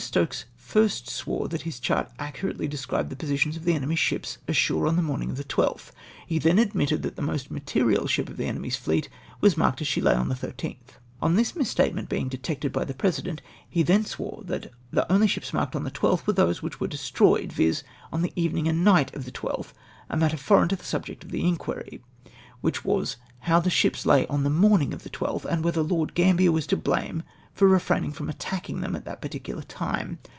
Stokes 0.01 0.45
first 0.55 1.07
swore 1.07 1.47
that 1.49 1.61
liis 1.61 1.79
chart 1.79 2.09
accurately 2.17 2.67
described 2.67 3.11
the 3.11 3.15
positions 3.15 3.55
of 3.55 3.65
the 3.65 3.75
enemy's 3.75 3.99
ships 3.99 4.39
ashore 4.47 4.87
on 4.87 4.95
the 4.95 5.01
morning 5.03 5.29
of 5.29 5.37
tlte 5.37 5.43
12th. 5.45 5.91
He 6.25 6.39
then 6.39 6.57
admitted 6.57 7.03
that 7.03 7.15
the 7.17 7.21
most 7.21 7.51
material 7.51 8.07
ship 8.07 8.27
of 8.27 8.35
the 8.37 8.45
enemy's 8.47 8.75
fleet 8.75 9.09
was 9.41 9.55
marked 9.55 9.79
as 9.79 9.87
she 9.87 10.01
lay 10.01 10.15
on 10.15 10.27
the 10.27 10.35
loth!! 10.41 10.99
On 11.21 11.35
this 11.35 11.55
mis 11.55 11.69
statement 11.69 12.09
being 12.09 12.27
detected 12.29 12.75
l;)y 12.75 12.83
the 12.83 12.95
president, 12.95 13.43
lie 13.75 13.83
then 13.83 14.03
swore 14.03 14.41
that 14.45 14.71
the 14.89 15.09
only 15.13 15.27
ships 15.27 15.53
marked 15.53 15.75
on 15.75 15.83
the 15.83 15.91
12th 15.91 16.25
were 16.25 16.33
^^/w.^t' 16.33 16.71
ivhich 16.71 16.77
icere 16.89 16.89
destroyed^ 16.89 17.51
viz. 17.51 17.83
on 18.11 18.23
the 18.23 18.33
evening 18.35 18.67
and 18.67 18.83
night 18.83 19.13
of 19.13 19.25
the 19.25 19.31
12th 19.31 19.71
I— 20.09 20.15
a 20.15 20.17
matter 20.17 20.35
foreign 20.35 20.67
to 20.69 20.75
the 20.75 20.83
subject 20.83 21.23
of 21.23 21.33
inquiry; 21.35 22.03
which 22.61 22.83
was 22.83 23.17
how 23.41 23.59
the 23.59 23.69
ships 23.69 24.07
lag 24.07 24.25
on 24.31 24.41
the 24.43 24.49
morning 24.49 24.95
of 24.95 25.03
the 25.03 25.09
12th, 25.11 25.45
and. 25.45 25.63
whether 25.63 25.83
Lord 25.83 26.15
Gambler 26.15 26.51
was 26.51 26.65
to 26.67 26.77
blame 26.77 27.21
for 27.53 27.67
refraining 27.67 28.13
from 28.13 28.29
attaching 28.29 28.79
them 28.79 28.95
at 28.95 29.03
that 29.03 29.19
particular 29.21 29.63
time? 29.63 30.19